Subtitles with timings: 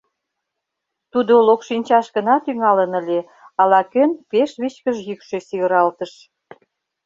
[1.11, 3.19] Тудо локшинчаш гына тӱҥалын ыле,
[3.61, 6.13] ала кӧн пеш вичкыж йӱкшӧ сигыралтыш: